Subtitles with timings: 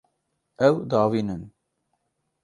[0.67, 1.43] Ew diavînin.